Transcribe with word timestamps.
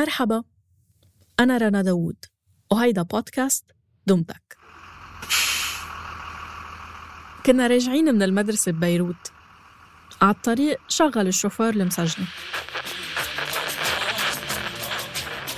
مرحبا. 0.00 0.42
أنا 1.40 1.58
رنا 1.58 1.82
داوود 1.82 2.16
وهيدا 2.72 3.02
بودكاست 3.02 3.64
دمتك 4.06 4.56
كنا 7.46 7.66
راجعين 7.66 8.14
من 8.14 8.22
المدرسة 8.22 8.72
ببيروت. 8.72 9.32
على 10.22 10.34
الطريق 10.34 10.80
شغل 10.88 11.26
الشوفير 11.26 11.68
المسجنة. 11.68 12.26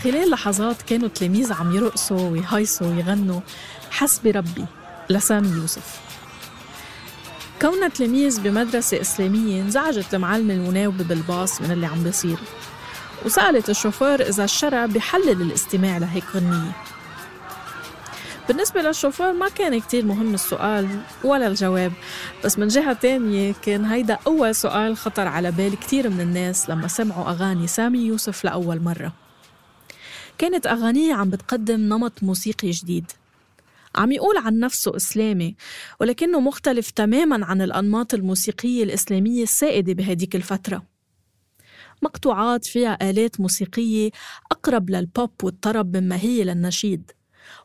خلال 0.05 0.31
لحظات 0.31 0.83
كانوا 0.83 1.09
تلاميذ 1.09 1.53
عم 1.53 1.77
يرقصوا 1.77 2.31
ويهيصوا 2.31 2.87
ويغنوا. 2.87 3.41
حسبي 3.91 4.31
ربي 4.31 4.67
لسامي 5.11 5.49
يوسف. 5.49 6.01
كونها 7.61 7.89
تلاميذ 7.89 8.41
بمدرسة 8.41 9.01
إسلامية 9.01 9.63
انزعجت 9.63 10.15
المعلمة 10.15 10.55
المناوبة 10.55 11.05
بالباص 11.05 11.61
من 11.61 11.71
اللي 11.71 11.87
عم 11.87 12.05
بيصير 12.05 12.39
وسألت 13.25 13.71
الشوفير 13.71 14.29
إذا 14.29 14.45
الشرع 14.45 14.87
بحلل 14.87 15.43
الاستماع 15.43 15.99
لهيك 15.99 16.25
غنية 16.35 16.73
بالنسبة 18.49 18.83
للشوفير 18.83 19.33
ما 19.33 19.49
كان 19.49 19.81
كتير 19.81 20.05
مهم 20.05 20.35
السؤال 20.35 21.01
ولا 21.25 21.47
الجواب 21.47 21.93
بس 22.45 22.59
من 22.59 22.69
جهة 22.69 22.93
تانية 22.93 23.55
كان 23.63 23.85
هيدا 23.85 24.19
أول 24.27 24.55
سؤال 24.55 24.97
خطر 24.97 25.27
على 25.27 25.51
بال 25.51 25.75
كتير 25.81 26.11
من 26.11 26.21
الناس 26.21 26.71
لما 26.71 26.89
سمعوا 26.89 27.31
أغاني 27.31 27.67
سامي 27.67 27.99
يوسف 27.99 28.45
لأول 28.45 28.81
مرة. 28.81 29.13
كانت 30.39 30.67
أغانيه 30.67 31.15
عم 31.15 31.31
بتقدم 31.31 31.81
نمط 31.81 32.13
موسيقي 32.23 32.71
جديد. 32.71 33.11
عم 33.97 34.13
يقول 34.13 34.37
عن 34.37 34.59
نفسه 34.59 34.97
إسلامي 34.97 35.55
ولكنه 36.01 36.41
مختلف 36.41 36.91
تماما 36.91 37.47
عن 37.47 37.63
الأنماط 37.63 38.15
الموسيقية 38.15 38.85
الإسلامية 38.85 39.43
السائدة 39.43 39.93
بهديك 39.93 40.37
الفترة. 40.37 40.92
مقطوعات 42.03 42.65
فيها 42.65 43.11
آلات 43.11 43.41
موسيقية 43.41 44.11
أقرب 44.53 44.91
للبوب 44.91 45.31
والطرب 45.43 45.97
مما 45.97 46.17
هي 46.17 46.45
للنشيد. 46.45 47.11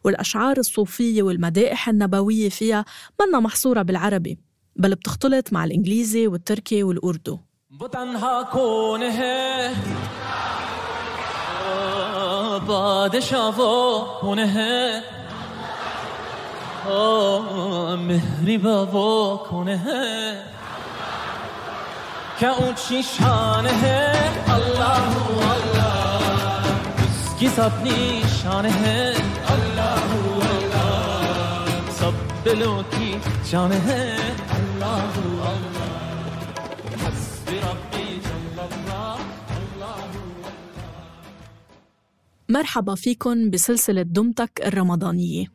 والأشعار 0.04 0.58
الصوفية 0.58 1.24
والمدائح 1.24 1.90
النبوية 1.90 2.50
فيها 2.50 2.86
منا 3.22 3.40
محصورة 3.40 3.82
بالعربي 3.82 4.38
بل 4.76 4.96
بتختلط 4.96 5.54
مع 5.54 5.66
الإنجليزي 5.66 6.28
والتركي 6.28 6.84
والأردو. 6.84 7.40
مهری 17.96 18.58
بابا 18.58 19.38
کنه 19.50 20.57
اونچی 22.46 22.74
شان 22.76 23.86
ہے 24.56 24.77
اللہ 24.77 25.10
اللہ. 25.54 26.20
کی 27.40 27.48
سب 27.50 27.72
نشان 27.84 28.86
ہے 29.54 29.74
اللہ 29.74 30.04
اللہ. 30.50 31.92
سب 31.92 32.14
دلوں 32.46 32.84
کی 32.92 33.12
جان 33.52 33.90
ہے 34.58 34.80
اللہ 34.80 35.14
اللہ. 35.52 35.90
حسبي 37.04 37.58
ربي 37.60 38.08
جل 38.26 38.60
الله. 38.60 39.18
مرحبا 42.50 42.96
فيكن 42.96 43.50
بسلسلة 43.50 44.02
دمتك 44.02 44.62
الرمضانية. 44.66 45.46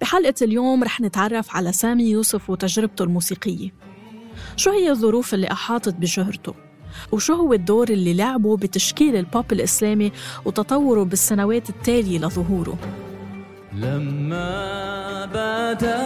بحلقة 0.00 0.34
اليوم 0.42 0.84
رح 0.84 1.00
نتعرف 1.00 1.56
على 1.56 1.72
سامي 1.72 2.04
يوسف 2.10 2.50
وتجربته 2.50 3.02
الموسيقية. 3.02 3.85
شو 4.56 4.70
هي 4.70 4.90
الظروف 4.90 5.34
اللي 5.34 5.50
أحاطت 5.52 5.94
بشهرته؟ 5.94 6.54
وشو 7.12 7.34
هو 7.34 7.52
الدور 7.52 7.88
اللي 7.88 8.14
لعبه 8.14 8.56
بتشكيل 8.56 9.16
البوب 9.16 9.52
الإسلامي 9.52 10.12
وتطوره 10.44 11.02
بالسنوات 11.02 11.70
التالية 11.70 12.18
لظهوره؟ 12.18 12.78
لما 13.74 15.24
بدا 15.26 15.98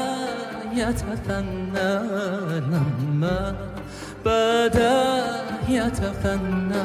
يتفنى 0.74 1.94
لما 2.60 3.56
بدا 4.26 5.04
يتفنى 5.68 6.82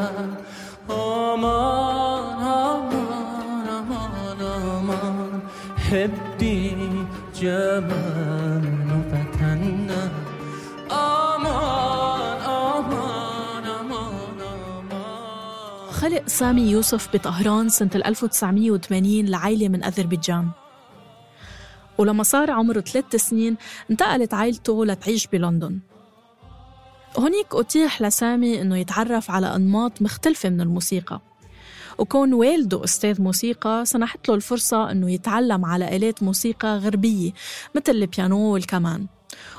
أمان 0.90 2.24
أمان 2.42 3.68
أمان 3.68 4.42
أمان 4.42 5.40
هبدي 5.78 6.72
جمال 7.42 8.64
فتنا 9.12 10.10
خلق 15.92 16.28
سامي 16.28 16.62
يوسف 16.62 17.10
بطهران 17.14 17.70
سنة 17.70 17.90
1980 17.96 19.26
لعائلة 19.26 19.70
من 19.70 19.84
أذربيجان. 19.84 20.50
ولما 21.98 22.24
صار 22.24 22.52
عمره 22.52 22.80
ثلاث 22.80 23.16
سنين 23.16 23.58
انتقلت 23.92 24.34
عائلته 24.34 24.86
لتعيش 24.86 25.28
بلندن. 25.28 25.80
هونيك 27.20 27.48
أتيح 27.54 28.02
لسامي 28.02 28.62
إنه 28.62 28.78
يتعرف 28.78 29.32
على 29.32 29.56
أنماط 29.56 30.02
مختلفة 30.02 30.50
من 30.50 30.62
الموسيقى. 30.62 31.22
وكون 31.98 32.34
والده 32.34 32.84
أستاذ 32.84 33.22
موسيقى 33.22 33.86
سنحت 33.86 34.30
له 34.30 34.36
الفرصة 34.36 34.92
إنه 34.92 35.12
يتعلم 35.12 35.66
على 35.66 35.96
آلات 35.96 36.24
موسيقى 36.24 36.78
غربية 36.78 37.32
مثل 37.76 37.92
البيانو 37.92 38.54
والكمان 38.54 39.08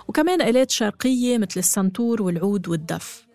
وكمان 0.09 0.43
آلات 0.43 0.71
شرقية 0.71 1.39
مثل 1.39 1.61
السنتور 1.61 2.23
والعود 2.23 2.69
والدف. 2.69 3.27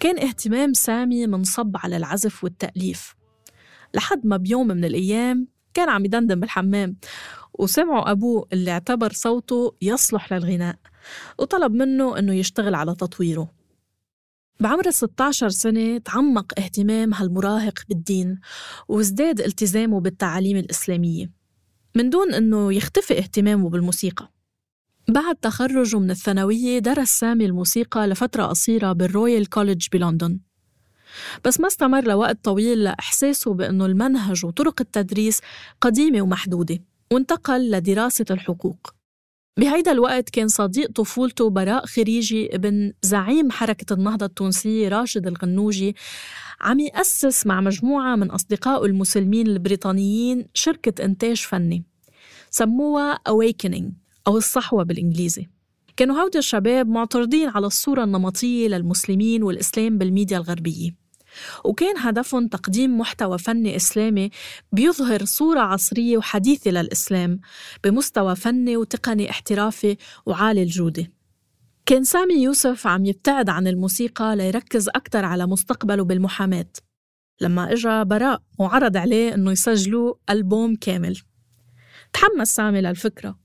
كان 0.00 0.18
اهتمام 0.18 0.72
سامي 0.72 1.26
منصب 1.26 1.76
على 1.76 1.96
العزف 1.96 2.44
والتأليف. 2.44 3.14
لحد 3.94 4.26
ما 4.26 4.36
بيوم 4.36 4.66
من 4.66 4.84
الأيام 4.84 5.48
كان 5.74 5.88
عم 5.88 6.04
يدندن 6.04 6.40
بالحمام 6.40 6.96
وسمعوا 7.54 8.10
أبوه 8.10 8.48
اللي 8.52 8.70
اعتبر 8.70 9.12
صوته 9.12 9.74
يصلح 9.82 10.32
للغناء 10.32 10.76
وطلب 11.38 11.72
منه 11.72 12.18
إنه 12.18 12.34
يشتغل 12.34 12.74
على 12.74 12.94
تطويره. 12.94 13.56
بعمر 14.60 14.90
16 14.90 15.48
سنة 15.48 15.98
تعمق 15.98 16.52
اهتمام 16.58 17.14
هالمراهق 17.14 17.78
بالدين 17.88 18.40
وازداد 18.88 19.40
التزامه 19.40 20.00
بالتعاليم 20.00 20.56
الإسلامية 20.56 21.30
من 21.96 22.10
دون 22.10 22.34
أنه 22.34 22.72
يختفي 22.72 23.18
اهتمامه 23.18 23.70
بالموسيقى. 23.70 24.32
بعد 25.08 25.36
تخرجه 25.36 25.98
من 25.98 26.10
الثانوية 26.10 26.78
درس 26.78 27.08
سامي 27.08 27.44
الموسيقى 27.46 28.06
لفترة 28.06 28.46
قصيرة 28.46 28.92
بال 28.92 29.08
Royal 29.08 29.48
College 29.48 29.86
بلندن. 29.92 30.38
بس 31.44 31.60
ما 31.60 31.66
استمر 31.66 32.04
لوقت 32.04 32.44
طويل 32.44 32.84
لإحساسه 32.84 33.54
بأنه 33.54 33.86
المنهج 33.86 34.44
وطرق 34.44 34.80
التدريس 34.80 35.40
قديمة 35.80 36.22
ومحدودة 36.22 36.78
وانتقل 37.12 37.70
لدراسة 37.70 38.26
الحقوق. 38.30 38.95
بهيدا 39.58 39.92
الوقت 39.92 40.30
كان 40.30 40.48
صديق 40.48 40.90
طفولته 40.92 41.50
براء 41.50 41.86
خريجي 41.86 42.54
ابن 42.54 42.92
زعيم 43.02 43.50
حركة 43.50 43.94
النهضة 43.94 44.26
التونسية 44.26 44.88
راشد 44.88 45.26
الغنوجي. 45.26 45.96
عم 46.60 46.80
يأسس 46.80 47.46
مع 47.46 47.60
مجموعة 47.60 48.16
من 48.16 48.30
أصدقائه 48.30 48.84
المسلمين 48.86 49.46
البريطانيين 49.46 50.46
شركة 50.54 51.04
إنتاج 51.04 51.36
فني. 51.36 51.84
سموها 52.50 53.18
Awakening 53.28 53.84
أو 54.26 54.36
الصحوة 54.36 54.84
بالإنجليزي. 54.84 55.46
كانوا 55.96 56.22
هودي 56.22 56.38
الشباب 56.38 56.88
معترضين 56.88 57.48
على 57.48 57.66
الصورة 57.66 58.04
النمطية 58.04 58.68
للمسلمين 58.68 59.42
والإسلام 59.42 59.98
بالميديا 59.98 60.38
الغربية. 60.38 61.05
وكان 61.64 61.98
هدفهم 61.98 62.48
تقديم 62.48 62.98
محتوى 62.98 63.38
فني 63.38 63.76
إسلامي 63.76 64.30
بيظهر 64.72 65.24
صورة 65.24 65.60
عصرية 65.60 66.16
وحديثة 66.16 66.70
للإسلام 66.70 67.40
بمستوى 67.84 68.36
فني 68.36 68.76
وتقني 68.76 69.30
احترافي 69.30 69.96
وعالي 70.26 70.62
الجودة. 70.62 71.12
كان 71.86 72.04
سامي 72.04 72.34
يوسف 72.34 72.86
عم 72.86 73.04
يبتعد 73.04 73.48
عن 73.48 73.66
الموسيقى 73.66 74.36
ليركز 74.36 74.88
أكثر 74.88 75.24
على 75.24 75.46
مستقبله 75.46 76.04
بالمحاماة. 76.04 76.66
لما 77.40 77.72
إجا 77.72 78.02
براء 78.02 78.42
وعرض 78.58 78.96
عليه 78.96 79.34
إنه 79.34 79.52
يسجلوا 79.52 80.14
ألبوم 80.30 80.76
كامل. 80.76 81.20
تحمس 82.12 82.54
سامي 82.56 82.80
للفكرة 82.80 83.38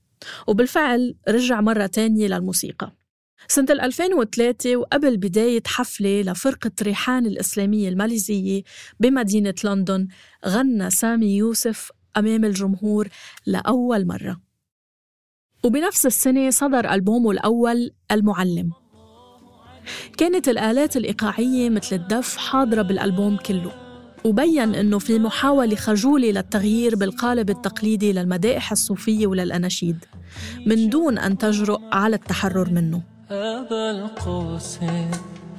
وبالفعل 0.46 1.14
رجع 1.28 1.60
مرة 1.60 1.86
تانية 1.86 2.26
للموسيقى. 2.28 3.01
سنة 3.48 3.66
2003 3.70 4.76
وقبل 4.76 5.16
بداية 5.16 5.62
حفلة 5.66 6.22
لفرقة 6.22 6.70
ريحان 6.82 7.26
الإسلامية 7.26 7.88
الماليزية 7.88 8.62
بمدينة 9.00 9.54
لندن 9.64 10.08
غنى 10.46 10.90
سامي 10.90 11.36
يوسف 11.36 11.90
أمام 12.16 12.44
الجمهور 12.44 13.08
لأول 13.46 14.06
مرة. 14.06 14.40
وبنفس 15.64 16.06
السنة 16.06 16.50
صدر 16.50 16.94
ألبومه 16.94 17.30
الأول 17.30 17.90
المعلم. 18.10 18.72
كانت 20.18 20.48
الآلات 20.48 20.96
الإيقاعية 20.96 21.70
مثل 21.70 21.96
الدف 21.96 22.36
حاضرة 22.36 22.82
بالألبوم 22.82 23.36
كله 23.36 23.72
وبين 24.24 24.74
أنه 24.74 24.98
في 24.98 25.18
محاولة 25.18 25.76
خجولة 25.76 26.30
للتغيير 26.30 26.96
بالقالب 26.96 27.50
التقليدي 27.50 28.12
للمدائح 28.12 28.72
الصوفية 28.72 29.26
وللأناشيد 29.26 30.04
من 30.66 30.88
دون 30.88 31.18
أن 31.18 31.38
تجرؤ 31.38 31.80
على 31.92 32.16
التحرر 32.16 32.70
منه. 32.70 33.11
أبا 33.32 33.90
القوسين 33.90 35.10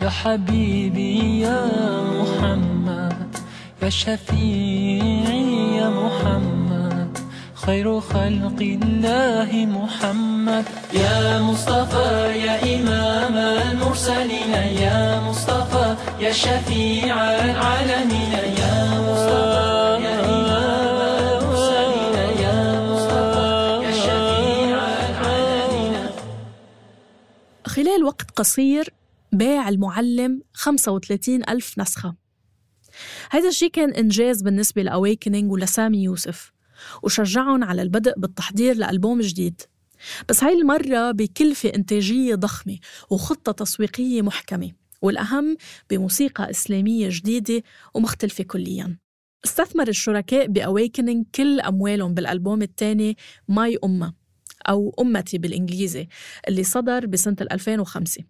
يا 0.01 0.09
حبيبي 0.09 1.39
يا 1.41 1.65
محمد 2.19 3.35
يا 3.83 3.89
شفيعي 3.89 5.77
يا 5.77 5.89
محمد 5.89 7.17
خير 7.65 7.99
خلق 8.01 8.59
الله 8.61 9.49
محمد. 9.65 10.65
يا 10.93 11.41
مصطفى 11.41 12.39
يا 12.45 12.55
إمام 12.75 13.35
المرسلين 13.37 14.53
يا 14.81 15.19
مصطفى 15.19 15.95
يا 16.19 16.31
شفيع 16.31 17.15
العالمين 17.15 18.33
قصير 28.35 28.93
باع 29.31 29.69
المعلم 29.69 30.41
35 30.53 31.49
ألف 31.49 31.79
نسخة. 31.79 32.15
هذا 33.31 33.47
الشيء 33.47 33.69
كان 33.69 33.93
إنجاز 33.93 34.41
بالنسبة 34.41 34.81
ل 34.81 34.88
Awakening 34.88 35.51
ولسامي 35.51 36.03
يوسف 36.03 36.53
وشجعهم 37.03 37.63
على 37.63 37.81
البدء 37.81 38.13
بالتحضير 38.17 38.75
لألبوم 38.75 39.21
جديد. 39.21 39.61
بس 40.29 40.43
هاي 40.43 40.53
المرة 40.53 41.11
بكلفة 41.11 41.69
إنتاجية 41.75 42.35
ضخمة 42.35 42.77
وخطة 43.09 43.51
تسويقية 43.51 44.21
محكمة 44.21 44.71
والأهم 45.01 45.57
بموسيقى 45.89 46.49
إسلامية 46.49 47.09
جديدة 47.11 47.63
ومختلفة 47.93 48.43
كلياً. 48.43 48.97
استثمر 49.45 49.87
الشركاء 49.87 50.47
ب 50.47 50.55
Awakening 50.55 51.25
كل 51.35 51.59
أموالهم 51.59 52.13
بالألبوم 52.13 52.61
الثاني 52.61 53.17
My 53.47 53.77
Ummah. 53.83 54.13
أو 54.69 54.95
أمتي 54.99 55.37
بالإنجليزي 55.37 56.07
اللي 56.47 56.63
صدر 56.63 57.05
بسنة 57.05 57.35
2005 57.51 58.23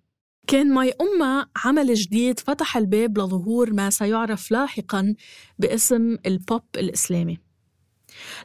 كان 0.48 0.74
My 0.74 0.94
Ummah 1.02 1.46
عمل 1.66 1.94
جديد 1.94 2.40
فتح 2.40 2.78
الباب 2.78 3.18
لظهور 3.18 3.74
ما 3.74 3.90
سيعرف 3.90 4.52
لاحقاً 4.52 5.16
باسم 5.60 6.18
البوب 6.26 6.64
الإسلامي. 6.76 7.40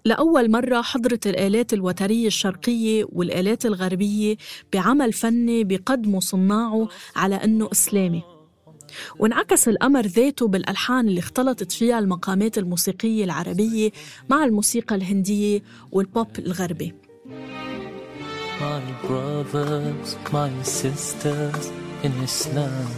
لأول 0.05 0.51
مرة 0.51 0.83
حضرت 0.83 1.27
الآلات 1.27 1.73
الوترية 1.73 2.27
الشرقية 2.27 3.05
والآلات 3.13 3.67
الغربية 3.67 4.37
بعمل 4.73 5.13
فني 5.13 5.65
بقدمه 5.65 6.21
صناعه 6.21 6.89
على 7.17 7.35
أنه 7.35 7.69
إسلامي. 7.73 8.23
وانعكس 9.19 9.69
الأمر 9.69 10.07
ذاته 10.07 10.49
بالألحان 10.49 11.09
اللي 11.09 11.21
اختلطت 11.21 11.73
فيها 11.73 11.99
المقامات 11.99 12.59
الموسيقية 12.59 13.25
العربية 13.25 13.91
مع 14.31 14.45
الموسيقى 14.45 14.95
الهندية 14.95 15.63
والبوب 15.93 16.39
الغربي. 16.39 16.95
my 18.61 18.81
brothers, 19.03 20.17
my 20.33 20.51
sisters 20.63 21.73
in 22.03 22.13
Islam. 22.23 22.89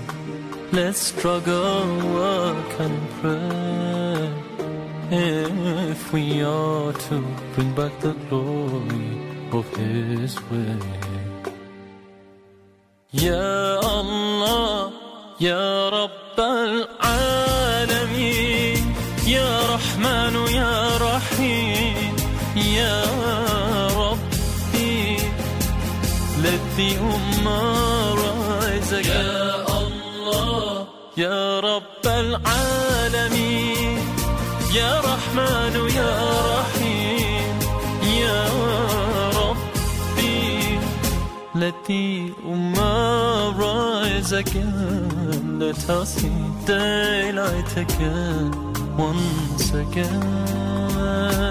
Let's 0.72 0.98
struggle, 0.98 1.86
work 2.14 2.80
and 2.80 3.10
pray. 3.20 4.32
If 5.12 6.12
we 6.12 6.42
are 6.42 6.92
to 6.92 7.20
bring 7.54 7.74
back 7.74 7.98
the 8.00 8.12
glory 8.28 9.20
of 9.52 9.66
His 9.76 10.40
way. 10.50 10.78
Ya 13.10 13.80
Allah, 13.82 14.92
Ya 15.38 15.90
Rabb 15.90 16.38
al-Alameen, 16.38 17.74
Ya 19.26 19.66
Rabb 19.66 19.69
ummah 27.12 28.16
rise 28.22 28.92
again 29.00 29.26
يا 29.26 29.78
الله 29.80 30.86
يا 31.16 31.60
رب 31.60 32.04
العالمين 32.06 33.98
يا 34.74 34.92
رحمن 35.10 35.74
يا 36.00 36.14
رحيم 36.54 37.54
يا 38.24 38.40
ربي 39.40 40.78
rise 43.62 44.32
again 44.32 45.58
let 45.62 45.80
us 45.90 46.08
see 46.18 46.42
daylight 46.66 47.72
again 47.84 48.50
once 48.96 49.66
again 49.84 51.49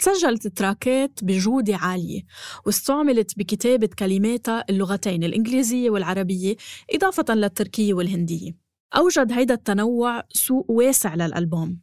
سجلت 0.00 0.46
تراكات 0.46 1.24
بجودة 1.24 1.76
عالية 1.76 2.22
واستعملت 2.66 3.38
بكتابة 3.38 3.88
كلماتها 3.98 4.64
اللغتين 4.70 5.24
الإنجليزية 5.24 5.90
والعربية 5.90 6.56
إضافة 6.94 7.34
للتركية 7.34 7.94
والهندية. 7.94 8.56
أوجد 8.96 9.32
هيدا 9.32 9.54
التنوع 9.54 10.22
سوق 10.32 10.70
واسع 10.70 11.14
للألبوم. 11.14 11.80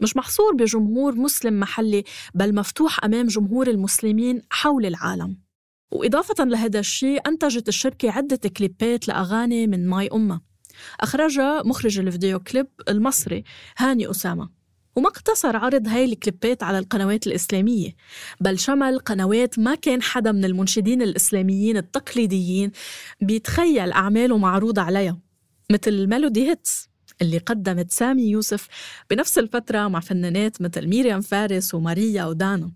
مش 0.00 0.16
محصور 0.16 0.54
بجمهور 0.54 1.14
مسلم 1.14 1.60
محلي 1.60 2.04
بل 2.34 2.54
مفتوح 2.54 3.04
أمام 3.04 3.26
جمهور 3.26 3.66
المسلمين 3.70 4.42
حول 4.50 4.86
العالم. 4.86 5.38
وإضافة 5.92 6.44
لهذا 6.44 6.80
الشيء 6.80 7.28
أنتجت 7.28 7.68
الشركة 7.68 8.10
عدة 8.10 8.48
كليبات 8.48 9.08
لأغاني 9.08 9.66
من 9.66 9.88
ماي 9.88 10.08
أمة. 10.12 10.40
أخرجها 11.00 11.62
مخرج 11.62 11.98
الفيديو 11.98 12.40
كليب 12.40 12.66
المصري 12.88 13.44
هاني 13.78 14.10
أسامة. 14.10 14.55
وما 14.96 15.08
اقتصر 15.08 15.56
عرض 15.56 15.88
هاي 15.88 16.04
الكليبات 16.04 16.62
على 16.62 16.78
القنوات 16.78 17.26
الإسلامية 17.26 17.96
بل 18.40 18.58
شمل 18.58 18.98
قنوات 18.98 19.58
ما 19.58 19.74
كان 19.74 20.02
حدا 20.02 20.32
من 20.32 20.44
المنشدين 20.44 21.02
الإسلاميين 21.02 21.76
التقليديين 21.76 22.72
بيتخيل 23.20 23.92
أعماله 23.92 24.38
معروضة 24.38 24.82
عليها 24.82 25.18
مثل 25.72 26.06
Melody 26.06 26.48
Hits 26.48 26.88
اللي 27.22 27.38
قدمت 27.38 27.90
سامي 27.90 28.22
يوسف 28.22 28.68
بنفس 29.10 29.38
الفترة 29.38 29.88
مع 29.88 30.00
فنانات 30.00 30.62
مثل 30.62 30.86
ميريام 30.86 31.20
فارس 31.20 31.74
وماريا 31.74 32.24
ودانا 32.24 32.72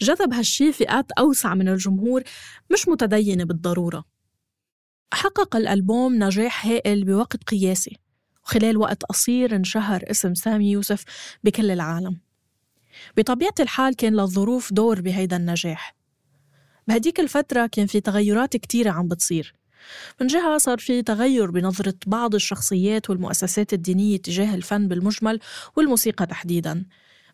جذب 0.00 0.32
هالشي 0.32 0.72
فئات 0.72 1.12
أوسع 1.12 1.54
من 1.54 1.68
الجمهور 1.68 2.22
مش 2.72 2.88
متدينة 2.88 3.44
بالضرورة. 3.44 4.04
حقق 5.12 5.56
الألبوم 5.56 6.24
نجاح 6.24 6.66
هائل 6.66 7.04
بوقت 7.04 7.44
قياسي. 7.44 7.96
وخلال 8.46 8.76
وقت 8.76 9.04
قصير 9.04 9.56
انشهر 9.56 10.04
اسم 10.10 10.34
سامي 10.34 10.70
يوسف 10.70 11.04
بكل 11.44 11.70
العالم. 11.70 12.16
بطبيعة 13.16 13.54
الحال 13.60 13.96
كان 13.96 14.12
للظروف 14.16 14.72
دور 14.72 15.00
بهيدا 15.00 15.36
النجاح. 15.36 15.96
بهديك 16.88 17.20
الفترة 17.20 17.66
كان 17.66 17.86
في 17.86 18.00
تغيرات 18.00 18.56
كتيرة 18.56 18.90
عم 18.90 19.08
بتصير. 19.08 19.54
من 20.20 20.26
جهة 20.26 20.58
صار 20.58 20.78
في 20.78 21.02
تغير 21.02 21.50
بنظرة 21.50 21.94
بعض 22.06 22.34
الشخصيات 22.34 23.10
والمؤسسات 23.10 23.72
الدينية 23.72 24.16
تجاه 24.16 24.54
الفن 24.54 24.88
بالمجمل 24.88 25.40
والموسيقى 25.76 26.26
تحديداً. 26.26 26.84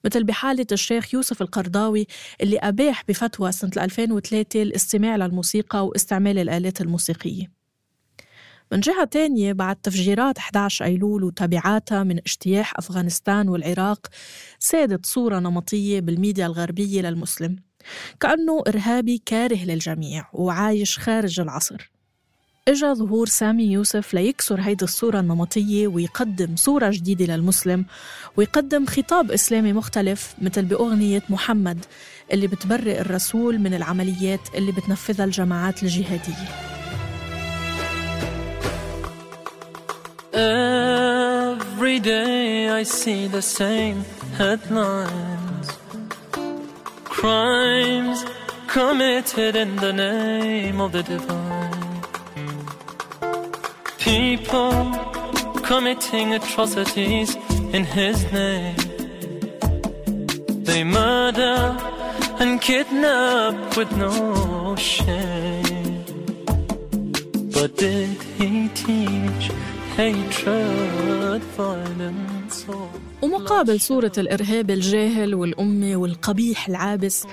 مثل 0.04 0.24
بحالة 0.24 0.66
الشيخ 0.72 1.14
يوسف 1.14 1.42
القرضاوي 1.42 2.06
اللي 2.40 2.58
أباح 2.58 3.04
بفتوى 3.08 3.52
سنة 3.52 3.70
2003 3.76 4.62
الاستماع 4.62 5.16
للموسيقى 5.16 5.86
واستعمال 5.86 6.38
الآلات 6.38 6.80
الموسيقية. 6.80 7.61
من 8.72 8.80
جهة 8.80 9.04
تانية 9.04 9.52
بعد 9.52 9.76
تفجيرات 9.76 10.38
11 10.38 10.84
أيلول 10.84 11.24
وتبعاتها 11.24 12.02
من 12.02 12.18
اجتياح 12.18 12.78
أفغانستان 12.78 13.48
والعراق 13.48 14.06
سادت 14.58 15.06
صورة 15.06 15.38
نمطية 15.38 16.00
بالميديا 16.00 16.46
الغربية 16.46 17.02
للمسلم. 17.02 17.56
كأنه 18.20 18.62
إرهابي 18.68 19.22
كاره 19.26 19.64
للجميع 19.64 20.28
وعايش 20.32 20.98
خارج 20.98 21.40
العصر. 21.40 21.90
إجا 22.68 22.94
ظهور 22.94 23.26
سامي 23.26 23.64
يوسف 23.64 24.14
ليكسر 24.14 24.60
هيدي 24.60 24.84
الصورة 24.84 25.20
النمطية 25.20 25.88
ويقدم 25.88 26.56
صورة 26.56 26.90
جديدة 26.90 27.36
للمسلم 27.36 27.84
ويقدم 28.36 28.86
خطاب 28.86 29.30
إسلامي 29.30 29.72
مختلف 29.72 30.34
مثل 30.42 30.64
بأغنية 30.64 31.22
محمد 31.30 31.84
اللي 32.32 32.46
بتبرئ 32.46 33.00
الرسول 33.00 33.58
من 33.58 33.74
العمليات 33.74 34.40
اللي 34.54 34.72
بتنفذها 34.72 35.24
الجماعات 35.24 35.82
الجهادية. 35.82 36.81
Every 40.34 41.98
day 42.00 42.70
I 42.70 42.84
see 42.84 43.26
the 43.26 43.42
same 43.42 44.04
headlines. 44.38 45.68
Crimes 47.04 48.24
committed 48.66 49.56
in 49.56 49.76
the 49.76 49.92
name 49.92 50.80
of 50.80 50.92
the 50.92 51.02
divine. 51.02 52.02
People 53.98 54.72
committing 55.62 56.32
atrocities 56.32 57.36
in 57.74 57.84
his 57.84 58.32
name. 58.32 58.76
They 60.64 60.82
murder 60.82 61.76
and 62.40 62.58
kidnap 62.58 63.76
with 63.76 63.94
no 63.98 64.74
shame. 64.76 66.04
But 67.52 67.76
did 67.76 68.16
he 68.38 68.68
teach 68.70 69.50
ومقابل 73.22 73.80
صورة 73.80 74.12
الإرهاب 74.18 74.70
الجاهل 74.70 75.34
والأمي 75.34 75.96
والقبيح 75.96 76.68
العابس 76.68 77.26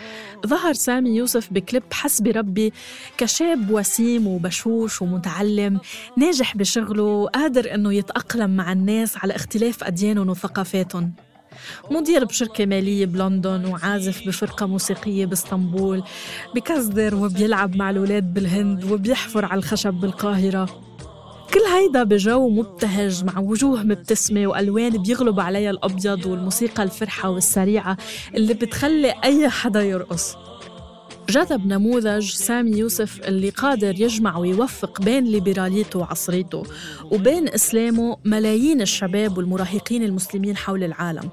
ظهر 0.47 0.73
سامي 0.73 1.09
يوسف 1.09 1.53
بكليب 1.53 1.83
حسبي 1.91 2.31
ربي 2.31 2.73
كشاب 3.17 3.71
وسيم 3.71 4.27
وبشوش 4.27 5.01
ومتعلم 5.01 5.79
ناجح 6.17 6.57
بشغله 6.57 7.03
وقادر 7.03 7.73
أنه 7.73 7.93
يتأقلم 7.93 8.55
مع 8.55 8.71
الناس 8.71 9.17
على 9.17 9.35
اختلاف 9.35 9.83
أديانهم 9.83 10.29
وثقافاتهم 10.29 11.11
مدير 11.91 12.25
بشركة 12.25 12.65
مالية 12.65 13.05
بلندن 13.05 13.65
وعازف 13.65 14.27
بفرقة 14.27 14.65
موسيقية 14.65 15.25
بإسطنبول 15.25 16.03
بكزدر 16.55 17.15
وبيلعب 17.15 17.75
مع 17.75 17.89
الولاد 17.89 18.33
بالهند 18.33 18.91
وبيحفر 18.91 19.45
على 19.45 19.57
الخشب 19.57 19.93
بالقاهرة. 19.93 20.88
كل 21.53 21.59
هيدا 21.59 22.03
بجو 22.03 22.49
مبتهج 22.49 23.23
مع 23.23 23.39
وجوه 23.39 23.83
مبتسمة 23.83 24.47
وألوان 24.47 24.89
بيغلب 24.89 25.39
عليها 25.39 25.69
الأبيض 25.71 26.25
والموسيقى 26.25 26.83
الفرحة 26.83 27.29
والسريعة 27.29 27.97
اللي 28.35 28.53
بتخلي 28.53 29.13
أي 29.23 29.49
حدا 29.49 29.81
يرقص. 29.81 30.35
جذب 31.29 31.65
نموذج 31.65 32.31
سامي 32.31 32.77
يوسف 32.77 33.27
اللي 33.27 33.49
قادر 33.49 34.01
يجمع 34.01 34.37
ويوفق 34.37 35.01
بين 35.01 35.23
ليبراليته 35.23 35.99
وعصريته 35.99 36.63
وبين 37.11 37.47
إسلامه 37.47 38.17
ملايين 38.25 38.81
الشباب 38.81 39.37
والمراهقين 39.37 40.03
المسلمين 40.03 40.57
حول 40.57 40.83
العالم. 40.83 41.29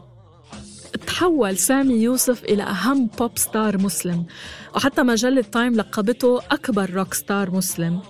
تحول 1.06 1.56
سامي 1.56 1.94
يوسف 1.94 2.44
إلى 2.44 2.62
أهم 2.62 3.10
pop 3.18 3.38
star 3.38 3.78
مسلم 3.78 4.26
وحتى 4.74 5.02
مجلة 5.02 5.42
Time 5.42 5.74
لقبته 5.74 6.38
أكبر 6.50 6.90
rock 6.90 7.14
star 7.14 7.50
مسلم. 7.50 8.00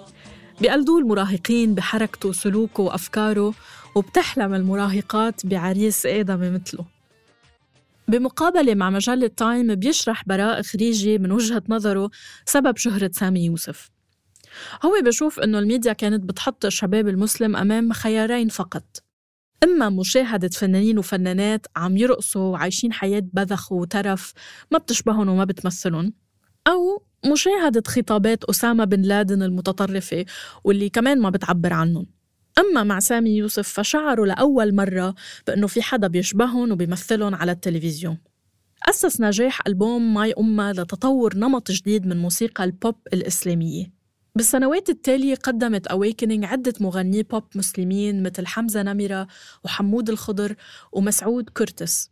بيقلدوه 0.60 0.98
المراهقين 0.98 1.74
بحركته 1.74 2.28
وسلوكه 2.28 2.82
وأفكاره 2.82 3.54
وبتحلم 3.94 4.54
المراهقات 4.54 5.46
بعريس 5.46 6.06
آدمي 6.06 6.50
مثله 6.50 6.84
بمقابلة 8.08 8.74
مع 8.74 8.90
مجلة 8.90 9.26
Time 9.26 9.74
بيشرح 9.74 10.24
براء 10.26 10.62
خريجي 10.62 11.18
من 11.18 11.32
وجهة 11.32 11.62
نظره 11.68 12.10
سبب 12.44 12.76
شهرة 12.76 13.10
سامي 13.14 13.44
يوسف. 13.44 13.90
هو 14.84 14.92
بشوف 15.04 15.40
إنه 15.40 15.58
الميديا 15.58 15.92
كانت 15.92 16.24
بتحط 16.24 16.64
الشباب 16.64 17.08
المسلم 17.08 17.56
أمام 17.56 17.92
خيارين 17.92 18.48
فقط. 18.48 19.02
إما 19.64 19.88
مشاهدة 19.88 20.48
فنانين 20.48 20.98
وفنانات 20.98 21.66
عم 21.76 21.96
يرقصوا 21.96 22.52
وعايشين 22.52 22.92
حياة 22.92 23.22
بذخ 23.32 23.72
وترف 23.72 24.32
ما 24.70 24.78
بتشبهن 24.78 25.28
وما 25.28 25.44
بتمثلن 25.44 26.12
أو 26.68 27.02
مشاهدة 27.26 27.82
خطابات 27.86 28.44
أسامة 28.44 28.84
بن 28.84 29.02
لادن 29.02 29.42
المتطرفة 29.42 30.24
واللي 30.64 30.88
كمان 30.88 31.20
ما 31.20 31.30
بتعبر 31.30 31.72
عنهم. 31.72 32.06
أما 32.58 32.84
مع 32.84 33.00
سامي 33.00 33.30
يوسف 33.36 33.68
فشعروا 33.68 34.26
لأول 34.26 34.74
مرة 34.74 35.14
بأنه 35.46 35.66
في 35.66 35.82
حدا 35.82 36.06
بيشبههم 36.08 36.72
وبيمثلهم 36.72 37.34
على 37.34 37.52
التلفزيون. 37.52 38.18
أسس 38.88 39.20
نجاح 39.20 39.66
ألبوم 39.66 40.14
My 40.14 40.34
Ummah 40.38 40.72
لتطور 40.72 41.36
نمط 41.36 41.70
جديد 41.70 42.06
من 42.06 42.16
موسيقى 42.16 42.64
البوب 42.64 42.94
الإسلامية. 43.12 43.92
بالسنوات 44.36 44.88
التالية 44.88 45.34
قدمت 45.34 45.86
Awakening 45.86 46.44
عدة 46.44 46.74
مغني 46.80 47.22
بوب 47.22 47.44
مسلمين 47.54 48.22
مثل 48.22 48.46
حمزة 48.46 48.82
نمرة 48.82 49.26
وحمود 49.64 50.10
الخضر 50.10 50.54
ومسعود 50.92 51.50
كرتس. 51.50 52.10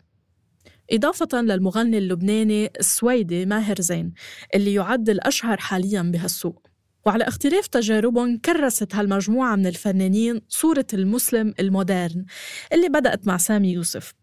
إضافة 0.90 1.40
للمغني 1.40 1.98
اللبناني 1.98 2.70
السويدي 2.80 3.46
ماهر 3.46 3.80
زين 3.80 4.12
اللي 4.54 4.74
يعد 4.74 5.10
الأشهر 5.10 5.56
حاليا 5.56 6.02
بهالسوق. 6.02 6.66
وعلى 7.06 7.24
اختلاف 7.24 7.66
تجاربهم 7.66 8.38
كرست 8.38 8.94
هالمجموعة 8.94 9.56
من 9.56 9.66
الفنانين 9.66 10.40
صورة 10.48 10.86
المسلم 10.94 11.54
ال 11.60 11.70
modern 11.70 12.24
اللي 12.72 12.88
بدأت 12.88 13.26
مع 13.26 13.36
سامي 13.36 13.72
يوسف. 13.72 14.14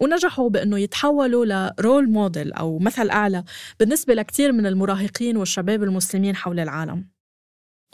ونجحوا 0.00 0.50
بأنه 0.50 0.78
يتحولوا 0.78 1.72
ل 1.78 1.84
role 1.84 2.10
model 2.10 2.52
أو 2.52 2.78
مثل 2.78 3.10
أعلى 3.10 3.44
بالنسبة 3.80 4.14
لكثير 4.14 4.52
من 4.52 4.66
المراهقين 4.66 5.36
والشباب 5.36 5.82
المسلمين 5.82 6.36
حول 6.36 6.60
العالم. 6.60 7.08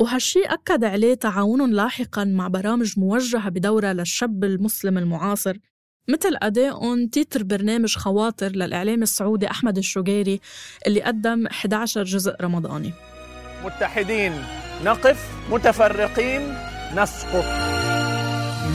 وهالشي 0.01 0.41
أكد 0.43 0.85
عليه 0.85 1.15
تعاونهم 1.15 1.73
لاحقا 1.73 2.25
مع 2.25 2.49
برامج 2.49 2.99
موجهة 2.99 3.49
بدورها 3.49 3.93
للشاب 3.93 4.45
المسلم 4.45 4.99
المعاصر 4.99 5.57
مثل 6.09 6.37
أدائهم 6.43 7.07
تيتر 7.07 7.43
برنامج 7.43 7.97
خواطر 7.97 8.49
للإعلامي 8.49 9.03
السعودي 9.03 9.51
أحمد 9.51 9.79
الشقيري 9.79 10.41
اللي 10.87 11.03
قدم 11.03 11.47
11 11.47 12.05
جزء 12.05 12.35
رمضاني. 12.41 12.93
متحدين 13.65 14.33
نقف 14.85 15.29
متفرقين 15.51 16.55
نسقط. 16.97 17.45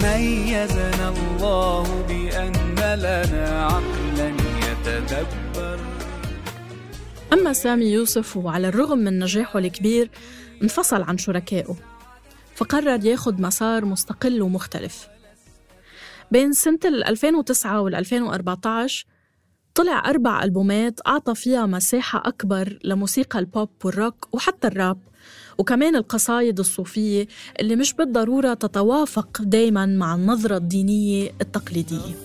ميزنا 0.03 1.09
الله 1.09 2.05
بأن 2.07 2.75
لنا 2.75 3.65
عقلا 3.65 4.33
يتدبر. 4.69 5.79
أما 7.33 7.53
سامي 7.53 7.85
يوسف 7.85 8.37
وعلى 8.37 8.67
الرغم 8.67 8.97
من 8.97 9.19
نجاحه 9.19 9.59
الكبير 9.59 10.09
انفصل 10.63 11.01
عن 11.01 11.17
شركائه 11.17 11.75
فقرر 12.55 13.05
ياخد 13.05 13.41
مسار 13.41 13.85
مستقل 13.85 14.41
ومختلف. 14.41 15.18
بين 16.31 16.53
سنة 16.53 16.79
2009 16.85 17.81
وال 17.81 17.95
2014 17.95 19.05
طلع 19.75 20.09
أربع 20.09 20.43
ألبومات 20.43 20.99
أعطى 21.07 21.35
فيها 21.35 21.65
مساحة 21.65 22.23
أكبر 22.25 22.79
لموسيقى 22.83 23.39
البوب 23.39 23.69
والروك 23.83 24.27
وحتى 24.31 24.67
الراب 24.67 24.97
وكمان 25.57 25.95
القصايد 25.95 26.59
الصوفية 26.59 27.27
اللي 27.59 27.75
مش 27.75 27.93
بالضرورة 27.93 28.53
تتوافق 28.53 29.41
دايما 29.41 29.85
مع 29.85 30.15
النظرة 30.15 30.57
الدينية 30.57 31.31
التقليدية. 31.41 32.15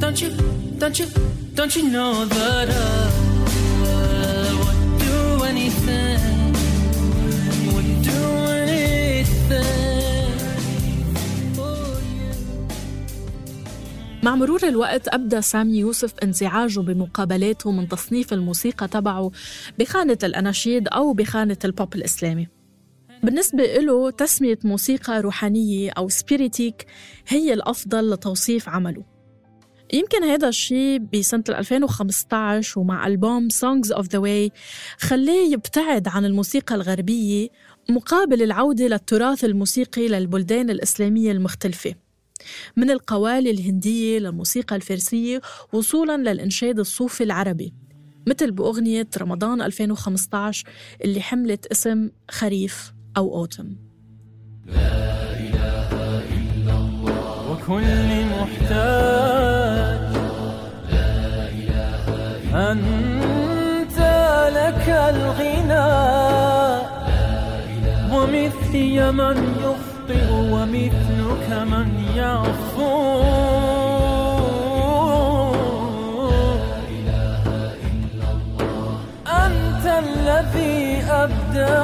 Don't 0.00 0.20
you, 0.22 0.30
don't 0.78 0.98
you, 0.98 1.06
don't 1.54 1.76
you 1.76 1.84
know 1.90 2.24
that 2.24 2.68
I 2.70 3.09
مع 14.22 14.36
مرور 14.36 14.68
الوقت 14.68 15.08
أبدى 15.08 15.42
سامي 15.42 15.78
يوسف 15.78 16.14
انزعاجه 16.22 16.80
بمقابلاته 16.80 17.70
من 17.70 17.88
تصنيف 17.88 18.32
الموسيقى 18.32 18.88
تبعه 18.88 19.30
بخانة 19.78 20.18
الأناشيد 20.22 20.88
أو 20.88 21.12
بخانة 21.12 21.56
البوب 21.64 21.94
الإسلامي. 21.94 22.48
بالنسبة 23.22 23.64
له 23.64 24.10
تسمية 24.10 24.58
موسيقى 24.64 25.20
روحانية 25.20 25.90
أو 25.90 26.08
Spiritique 26.08 26.86
هي 27.28 27.52
الأفضل 27.52 28.10
لتوصيف 28.10 28.68
عمله. 28.68 29.04
يمكن 29.92 30.24
هذا 30.24 30.48
الشيء 30.48 30.98
بسنة 30.98 31.44
2015 31.48 32.80
ومع 32.80 33.06
ألبوم 33.06 33.48
Songs 33.48 33.96
of 33.96 34.02
the 34.02 34.20
Way 34.22 34.50
خلاه 34.98 35.52
يبتعد 35.52 36.08
عن 36.08 36.24
الموسيقى 36.24 36.74
الغربية 36.74 37.48
مقابل 37.88 38.42
العودة 38.42 38.86
للتراث 38.86 39.44
الموسيقي 39.44 40.08
للبلدان 40.08 40.70
الإسلامية 40.70 41.32
المختلفة. 41.32 41.94
من 42.76 42.90
القوالي 42.90 43.50
الهندية 43.50 44.18
للموسيقى 44.18 44.76
الفارسية 44.76 45.40
وصولا 45.72 46.16
للإنشاد 46.16 46.78
الصوفي 46.78 47.24
العربي 47.24 47.74
مثل 48.26 48.50
بأغنية 48.50 49.08
رمضان 49.18 49.62
2015 49.62 50.64
اللي 51.04 51.20
حملت 51.20 51.66
اسم 51.66 52.10
خريف 52.30 52.92
أو 53.16 53.36
أوتم. 53.36 53.76
لا 54.66 55.32
إله 55.40 55.90
إلا 56.38 56.74
الله 56.78 57.52
وكل 57.52 58.24
محتاج. 58.36 60.12
لا 60.90 61.48
إله 61.48 62.04
إلا 62.42 62.72
أنت 62.72 63.98
لك 64.56 64.88
الغنى. 64.88 66.10
ومثلي 68.12 69.12
من 69.12 69.36
يخطئ 70.10 70.32
ومثلك 70.32 71.48
من 71.72 71.88
يعفو 72.16 73.22
أنت 79.26 79.84
الذي 79.86 81.02
أبدى 81.10 81.80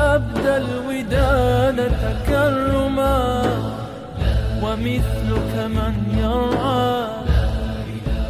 أبدى 0.00 0.56
الوداد 0.56 1.92
تكرما. 2.02 3.42
ومثلك 4.62 5.54
من 5.76 5.94
يرعى 6.18 7.06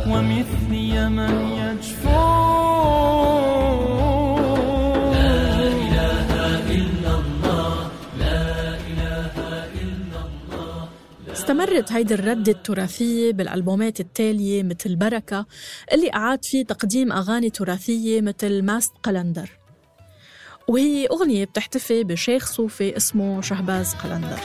ومثلي 0.08 1.08
من 1.08 1.39
استمرت 11.50 11.92
هيدي 11.92 12.14
الردة 12.14 12.52
التراثية 12.52 13.32
بالألبومات 13.32 14.00
التالية 14.00 14.62
مثل 14.62 14.96
بركة 14.96 15.46
اللي 15.92 16.12
أعاد 16.14 16.44
فيه 16.44 16.64
تقديم 16.64 17.12
أغاني 17.12 17.50
تراثية 17.50 18.20
مثل 18.20 18.62
ماست 18.62 18.92
قلندر. 19.02 19.50
وهي 20.68 21.06
أغنية 21.06 21.44
بتحتفي 21.44 22.04
بشيخ 22.04 22.46
صوفي 22.46 22.96
اسمه 22.96 23.40
شهباز 23.40 23.94
قلندر. 23.94 24.40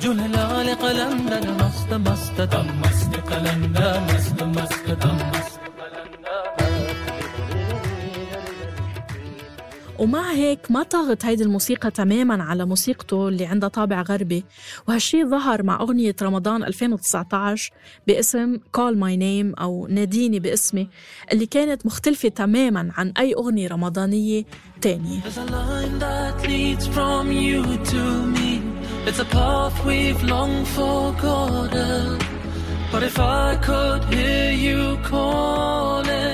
جلال 0.00 0.74
قلندر 0.74 1.52
مست 1.52 1.92
مست 1.92 2.40
طمست 2.40 3.14
قلندر 3.14 4.00
مست 4.00 4.42
مست 4.42 4.90
طمست 5.02 5.60
ومع 9.98 10.32
هيك 10.32 10.70
ما 10.70 10.82
طاغت 10.82 11.24
هيدي 11.24 11.44
الموسيقى 11.44 11.90
تماما 11.90 12.42
على 12.42 12.64
موسيقته 12.64 13.28
اللي 13.28 13.46
عندها 13.46 13.68
طابع 13.68 14.02
غربي. 14.02 14.44
وهالشي 14.88 15.24
ظهر 15.24 15.62
مع 15.62 15.80
أغنية 15.80 16.16
رمضان 16.22 16.64
2019 16.64 17.72
باسم 18.06 18.56
Call 18.56 18.94
My 18.94 19.16
Name 19.20 19.60
أو 19.60 19.86
ناديني 19.90 20.40
باسمي 20.40 20.88
اللي 21.32 21.46
كانت 21.46 21.86
مختلفة 21.86 22.28
تماما 22.28 22.92
عن 22.96 23.12
أي 23.18 23.34
أغنية 23.34 23.68
رمضانية 23.68 24.44
تانية. 24.80 25.20
It's 29.06 29.18
a 29.18 29.24
path 29.24 29.84
we've 29.84 30.22
long 30.22 30.64
forgotten. 30.64 32.18
But 32.92 33.02
if 33.02 33.18
I 33.18 33.56
could 33.56 34.04
hear 34.04 34.52
you 34.52 34.98
calling, 35.02 36.29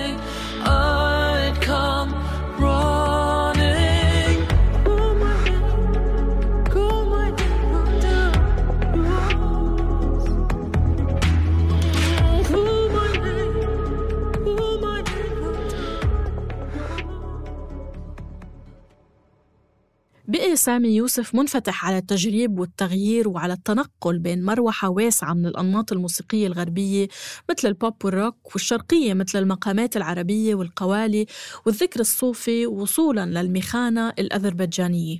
سامي 20.66 20.88
يوسف 20.88 21.34
منفتح 21.34 21.86
على 21.86 21.98
التجريب 21.98 22.58
والتغيير 22.58 23.28
وعلى 23.28 23.52
التنقل 23.52 24.18
بين 24.18 24.44
مروحة 24.44 24.88
واسعة 24.88 25.34
من 25.34 25.46
الأنماط 25.46 25.92
الموسيقية 25.92 26.46
الغربية 26.46 27.08
مثل 27.50 27.68
البوب 27.68 28.04
والروك 28.04 28.54
والشرقية 28.54 29.14
مثل 29.14 29.38
المقامات 29.38 29.96
العربية 29.96 30.54
والقوالي 30.54 31.26
والذكر 31.66 32.00
الصوفي 32.00 32.66
وصولا 32.66 33.26
للمخانة 33.26 34.08
الأذربيجانية. 34.08 35.18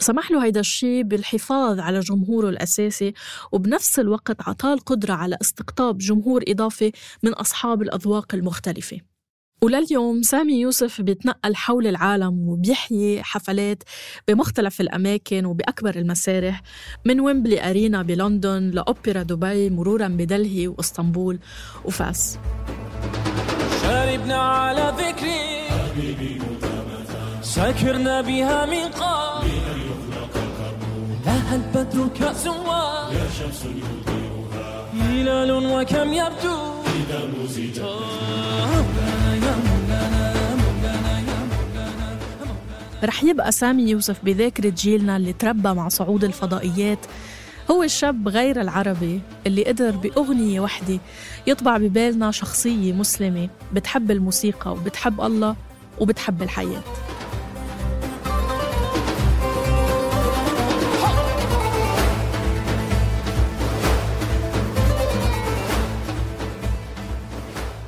سمح 0.00 0.30
له 0.30 0.44
هيدا 0.44 0.60
الشيء 0.60 1.02
بالحفاظ 1.02 1.80
على 1.80 2.00
جمهوره 2.00 2.48
الأساسي 2.48 3.12
وبنفس 3.52 3.98
الوقت 3.98 4.36
عطاه 4.48 4.74
القدرة 4.74 5.12
على 5.12 5.38
استقطاب 5.42 5.98
جمهور 5.98 6.42
إضافي 6.48 6.92
من 7.22 7.32
أصحاب 7.32 7.82
الأذواق 7.82 8.34
المختلفة. 8.34 9.11
ولليوم 9.62 10.22
سامي 10.22 10.60
يوسف 10.60 11.00
بيتنقل 11.00 11.56
حول 11.56 11.86
العالم 11.86 12.48
وبيحيي 12.48 13.22
حفلات 13.22 13.82
بمختلف 14.28 14.80
الأماكن 14.80 15.46
وبأكبر 15.46 15.94
المسارح 15.96 16.62
من 17.04 17.20
ويمبلي 17.20 17.70
أرينا 17.70 18.02
بلندن 18.02 18.70
لأوبرا 18.70 19.22
دبي 19.22 19.70
مرورا 19.70 20.08
بدلهي 20.08 20.68
وإسطنبول. 20.68 21.38
وفاس 21.84 22.38
شاربنا 23.82 24.36
على 24.36 24.94
ذكري 24.98 25.62
سكرنا 27.42 28.20
بها 28.20 28.66
من 28.66 28.88
قبل. 28.88 29.50
لها 31.26 31.54
البدر 31.54 32.08
كأس 32.08 32.46
يا 32.46 32.52
شمس 33.38 33.66
هلال 34.94 35.52
وكم 35.52 36.12
يبدو. 36.12 36.72
رح 43.04 43.24
يبقى 43.24 43.52
سامي 43.52 43.82
يوسف 43.90 44.24
بذاكرة 44.24 44.68
جيلنا 44.68 45.16
اللي 45.16 45.32
تربى 45.32 45.68
مع 45.72 45.88
صعود 45.88 46.24
الفضائيات. 46.24 46.98
هو 47.70 47.82
الشاب 47.82 48.28
غير 48.28 48.60
العربي 48.60 49.20
اللي 49.46 49.64
قدر 49.64 49.90
بأغنية 49.90 50.60
وحدة 50.60 50.98
يطبع 51.46 51.76
ببالنا 51.76 52.30
شخصية 52.30 52.92
مسلمة 52.92 53.48
بتحب 53.72 54.10
الموسيقى 54.10 54.72
وبتحب 54.72 55.20
الله 55.20 55.56
وبتحب 56.00 56.42
الحياة. 56.42 56.82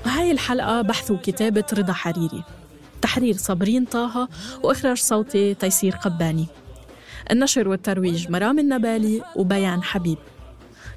هاي 0.05 0.31
الحلقة 0.31 0.83
بحث 0.83 1.11
وكتابة 1.11 1.65
رضا 1.73 1.93
حريري. 1.93 2.45
تحرير 3.05 3.37
صابرين 3.37 3.85
طه 3.85 4.29
وإخراج 4.63 4.97
صوتي 4.97 5.55
تيسير 5.55 5.97
قباني. 5.97 6.47
النشر 7.31 7.69
والترويج 7.69 8.31
مرام 8.31 8.59
النبالي 8.59 9.23
وبيان 9.37 9.83
حبيب. 9.83 10.19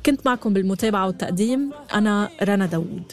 كنت 0.06 0.26
معكم 0.26 0.54
بالمتابعة 0.54 1.06
والتقديم 1.08 1.72
أنا 1.93 2.30
رنا 2.43 2.65
داوود. 2.65 3.12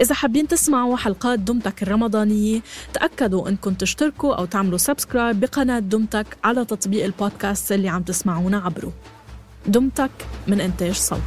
إذا 0.00 0.14
حابين 0.14 0.48
تسمعوا 0.48 0.96
حلقات 0.96 1.38
دمتك 1.38 1.82
الرمضانية 1.82 2.60
تأكدوا 2.92 3.48
أنكم 3.48 3.74
تشتركوا 3.74 4.34
أو 4.34 4.44
تعملوا 4.44 4.78
subscribe 4.78 5.40
بقناة 5.40 5.78
دمتك 5.78 6.26
على 6.44 6.64
تطبيق 6.64 7.04
البودكاست 7.04 7.72
اللي 7.72 7.88
عم 7.88 8.02
تسمعونا 8.02 8.58
عبره. 8.58 8.92
دمتك 9.66 10.10
من 10.46 10.60
إنتاج 10.60 10.94
صوت. 10.94 11.20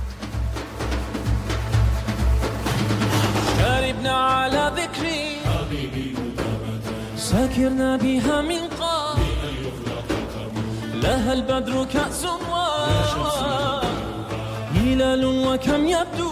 شاربنا 3.58 4.12
على 4.12 4.72
ذكري 4.76 5.15
سكرنا 7.36 7.98
بها 7.98 8.42
من 8.42 8.62
قبل. 8.80 9.24
لها 11.04 11.34
البدر 11.34 11.86
كأس 11.94 12.26
هلال 14.76 15.26
وكم 15.26 15.88
يبدو. 15.88 16.32